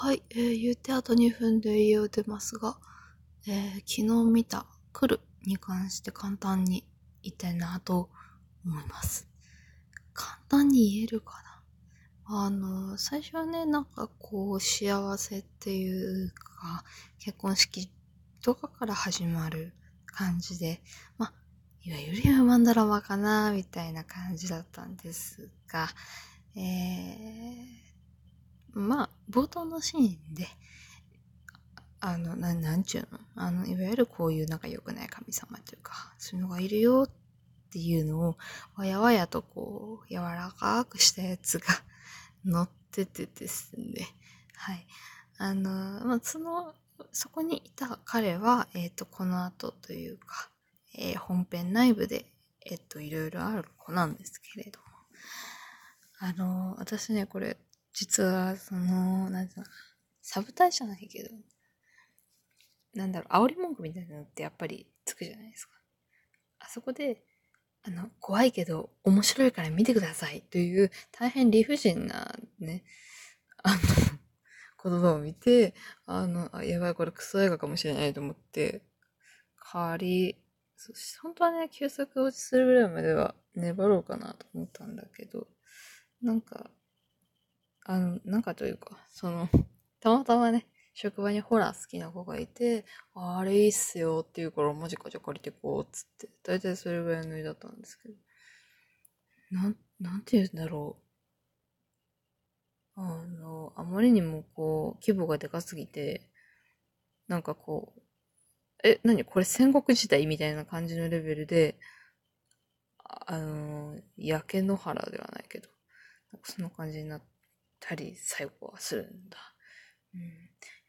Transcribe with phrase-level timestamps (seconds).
[0.00, 2.78] はい、えー、言ってあと2分で家を出ますが、
[3.48, 6.86] えー、昨日見た来るに関して簡単に
[7.24, 8.08] 言いたいなと
[8.64, 9.26] 思います。
[10.12, 11.32] 簡単に言えるか
[12.28, 12.44] な？
[12.44, 16.84] あの、最初はね、なんかこう、幸せっていうか、
[17.18, 17.90] 結婚式
[18.40, 19.72] とかから始まる
[20.06, 20.80] 感じで、
[21.16, 21.32] まあ、
[21.82, 25.88] いわゆるマンドラマかな、みたいな感じだったんですが、
[26.54, 27.87] えー、
[28.72, 30.46] まあ、冒頭のシーンで、
[32.00, 33.18] あの、ななんちゅうの？
[33.34, 37.10] あの、いわゆるこういう仲良くない神様というか、そういうのがいるよっ
[37.70, 38.36] ていうのを、
[38.76, 41.66] わやわやとこう、柔らかくしたやつが
[42.44, 44.08] 乗っててですね。
[44.54, 44.86] はい。
[45.38, 46.74] あの、まあ、その、
[47.12, 50.50] そこにいた彼は、えっ、ー、と、この後というか、
[50.94, 52.26] えー、本編内部で、
[52.64, 54.86] えっ、ー、と、いろいろある子なんですけれども。
[56.20, 57.56] あの、私ね、これ、
[57.98, 59.66] 実は、その、なんていうの、
[60.22, 61.30] サブタイじゃないけど、
[62.94, 65.74] なんだろう、煽り文句みたいなのってやっぱりつくじゃないですか。
[66.60, 67.24] あそこで、
[67.82, 72.84] あの、怖いけど面白いから見てくださいという大変理不尽なね、
[73.64, 73.78] あの、
[74.90, 75.74] 言葉を見て、
[76.06, 78.82] あの、あやばい、これクソ映画かもしれないと思って、
[79.74, 80.36] 代わり、
[81.20, 85.48] 本当はね、休息落ちするぐらいまでは粘ろうかなと思ったんだけど、
[86.22, 86.70] なんか、
[87.88, 89.48] あの、なんかというか、その、
[90.00, 98.14] たまたまね、職場にホラー好きな子がいて、あれいいっすよって言うからマジかじゃ借りてこうっつって、大体それぐらいの絵だったんですけど、
[99.50, 100.96] なん、なんて言うんだろ
[102.96, 103.00] う。
[103.00, 106.28] あの、あまりにもこう、規模がでかすぎて、
[107.28, 108.02] なんかこう、
[108.88, 109.24] え、何？
[109.24, 111.78] これ戦国時代みたいな感じのレベルで、
[113.26, 115.68] あの、焼け野原ではないけど、
[116.32, 117.26] なんかそんな感じになって
[117.88, 119.38] たり、最後はするんだ。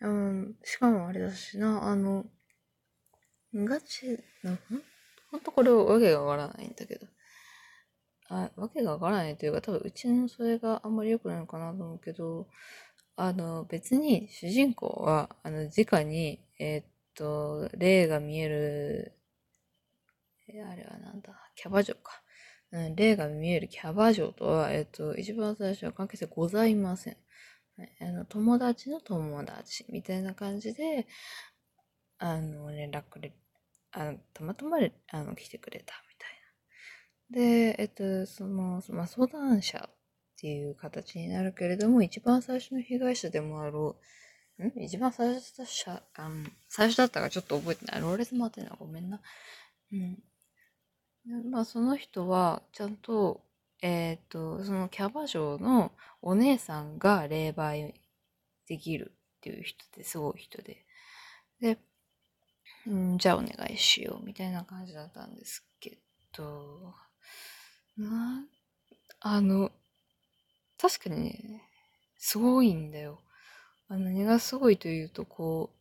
[0.02, 0.09] うん。
[0.09, 2.25] うん、しかもあれだしな、あの、
[3.53, 4.58] ガチ、な
[5.31, 7.07] ほんとこれわけがわからないんだけど。
[8.29, 12.47] あ、わけがわからないというか、多分うちのそれがあんまり良くないのかなと思うけど、
[13.16, 16.85] あの、別に主人公は、あの、直に、えー、っ
[17.16, 19.13] と、霊が見える、
[20.50, 22.22] あれはなんだ、キャバ嬢か。
[22.72, 27.18] うん、霊が見えるキャバ嬢とは、えっと、一番最初は関係性ございません。
[28.02, 31.07] あの友達の友達みたいな感じで、
[32.18, 33.34] あの、連絡で、
[33.91, 35.96] あの、たまたまあの来てくれた
[37.31, 37.69] みたいな。
[37.72, 39.96] で、えっと、その、まあ、相談者っ
[40.38, 43.96] ていう形になるけれども、一番最初の被害者でもある、
[44.66, 44.84] ん？
[44.84, 45.68] 一番最初だっ
[46.13, 48.01] たあの最初だったかちょっと覚えてない。
[48.01, 49.22] ローレス・マーティナごめんな。
[49.94, 50.18] うん。
[51.25, 53.41] まあ、その人は、ちゃんと、
[53.81, 55.91] えっ、ー、と、そのキャバ嬢の
[56.22, 57.94] お姉さんが霊媒
[58.68, 60.85] できるっていう人ですごい人で。
[61.62, 61.78] で、
[62.90, 65.97] んじゃあお願いしようみたいな感じだったんですけ
[66.35, 66.94] ど、
[67.97, 68.46] な、
[69.19, 69.72] あの、
[70.78, 71.63] 確かにね、
[72.18, 73.22] すごいんだよ。
[73.90, 75.78] あ、何がすごいというと、こう、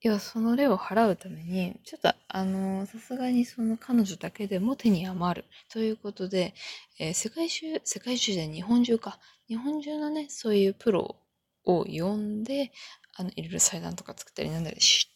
[0.00, 5.48] いや、その例を払うために、ちょっと、あの、さすがにその彼女だけでも手に余る。
[5.68, 6.54] ということで、
[7.00, 9.18] えー、世界中、世界中で日本中か。
[9.48, 11.16] 日本中のね、そういうプロ
[11.64, 12.70] を呼んで、
[13.16, 15.10] あの、いろいろ祭壇とか作ったりなんだりし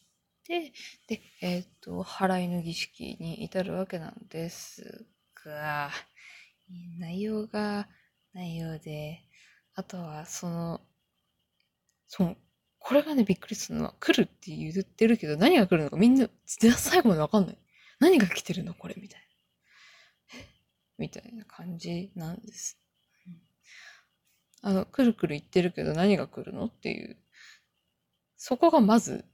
[0.44, 0.72] て、
[1.06, 5.06] で、えっ、と、払いの儀式に至るわけなんです
[5.44, 5.90] が、
[6.98, 7.88] 内容が
[8.34, 9.22] 内容で、
[9.74, 10.80] あとは、その、
[12.08, 12.36] その、
[12.84, 17.58] これがね、びっくりするのは、来るって言ってるけど、何が来るのかみんな、最後までわかんない。
[18.00, 19.26] 何が来てるのこれみたいな。
[20.98, 22.78] みたいな感じなんです。
[24.62, 27.16] あの、くるくる言ってるけど何が来るのっていう。
[28.36, 29.24] そこがまず、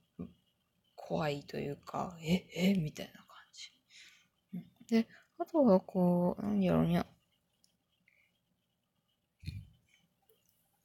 [0.95, 4.95] 怖いというか、え、え、みたいな感じ。
[4.95, 7.07] で、あとはこう、何やろにゃ。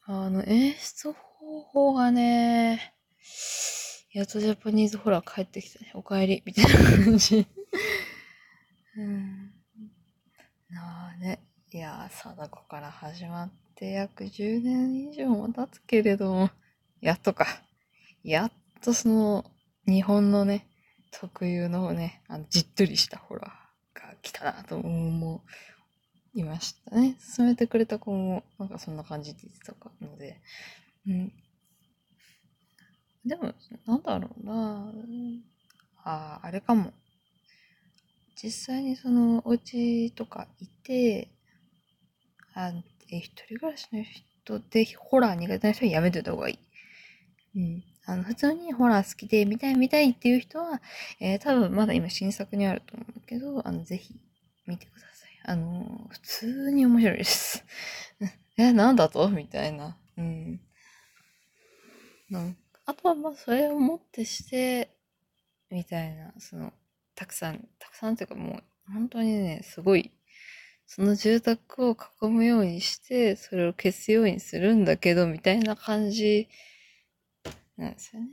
[0.06, 1.14] あの、演出
[1.44, 2.94] 方法がね、
[4.14, 5.92] やっとジャパニーズホラー帰ってきたね。
[5.94, 6.44] お帰り。
[6.46, 7.46] みたいな感じ。
[8.98, 9.52] うん。
[10.70, 11.40] なあね。
[11.72, 16.50] いや貞子から始まって約10年以上も経つけれども、
[17.02, 17.48] やっとか。
[18.24, 18.52] やっ
[18.82, 19.46] とその、
[19.86, 20.68] 日本のね、
[21.12, 25.44] 特有のね、あの、じっとりしたホラーが来たなと思
[26.36, 27.18] いましたね。
[27.20, 29.76] 進めてくれた子も、なんかそんな感じで言ってた
[30.06, 30.40] ので、
[31.08, 31.32] うん。
[33.26, 33.54] でも、
[33.86, 34.94] なんだろうな
[36.04, 36.92] ああ、あれかも。
[38.36, 41.30] 実際にそのお家とかいて、
[42.54, 42.72] あ
[43.10, 46.60] え、一人暮らしの人で、ホラー苦手な人はやめといた方がい
[47.56, 47.60] い。
[47.60, 47.84] うん。
[48.06, 50.82] あの、普通にホラー好きで見たい見たいっていう人は、
[51.20, 54.16] えー、多分まだ今新作にあると思うけど、あの、ぜひ
[54.68, 55.30] 見てください。
[55.46, 57.64] あの、普通に面白いです。
[58.58, 59.30] え、なんだと？
[59.30, 59.98] みたいな。
[60.18, 60.60] うん。
[62.30, 64.90] なんあとはまあそれをもってして、
[65.70, 66.74] みたいな、その、
[67.16, 70.12] たくさん、たくさんっていうかもう、本当にね、すごい、
[70.86, 76.50] その住宅を囲むようにして、それを消すようにするんだけど、みたいな感じ
[77.78, 78.28] なんですよね。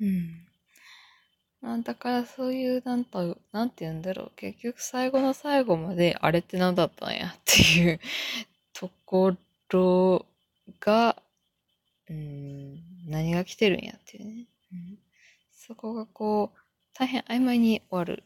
[0.00, 0.46] うん。
[1.60, 4.32] なんだからそういう、なんと、なんて言うんだろう。
[4.36, 8.00] 結局最後の最後まで、あれって何だったんやっていう
[8.72, 9.36] とこ
[9.68, 10.24] ろ
[10.80, 11.20] が、
[12.08, 14.46] うん、何が来てるんやっていうね。
[14.72, 14.98] うん、
[15.52, 16.58] そこがこう、
[16.94, 18.24] 大変曖昧に終わる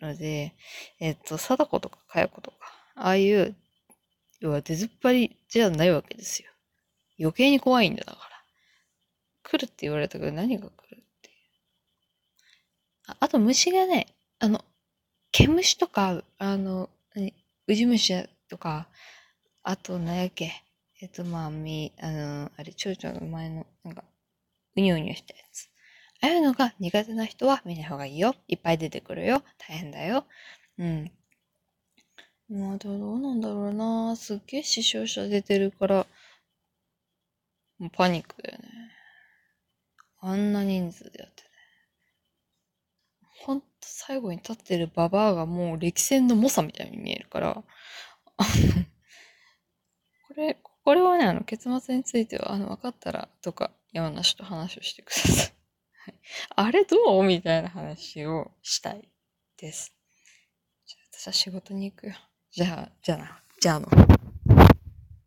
[0.00, 0.54] ので、
[1.00, 2.56] えっと、貞子とかかや子とか、
[2.94, 3.54] ああいう、
[4.40, 6.50] 要は出ずっぱりじゃないわけですよ。
[7.18, 8.28] 余計に怖いんだだから。
[9.42, 11.36] 来るって言われたけど何が来るっていう。
[13.08, 14.06] ああと虫がね、
[14.38, 14.64] あの、
[15.32, 17.34] 毛虫とか、あの、何、
[17.66, 18.88] ウジ虫とか、
[19.62, 20.62] あと、何やっけ、
[21.00, 24.04] えっと、まあ、み、あの、あれ、蝶々の前の、なんか、
[24.76, 25.68] うにゅうにゅしたやつ。
[26.20, 28.34] ああいうのが苦手な人は見ない方がいいよ。
[28.48, 29.42] いっぱい出てくるよ。
[29.58, 30.26] 大変だよ。
[30.78, 31.12] うん。
[32.48, 34.16] まあ、どうなんだろうな。
[34.16, 36.06] すっげえ死傷者出てるから、
[37.78, 38.68] もうパニックだよね。
[40.20, 41.48] あんな人数でやってね。
[43.46, 47.54] ほんと最後に立ってるババアがもう歴戦の猛者みたいに見えるから、
[50.28, 55.54] これ、これはね、あの、結末については、あの、分かったら、とか、山梨と話をしてください。
[56.56, 59.06] あれどうみたいな話をしたい
[59.58, 59.92] です。
[60.86, 62.14] じゃあ私は仕事に行くよ。
[62.52, 63.42] じゃあ、じゃあな。
[63.60, 63.88] じゃあの。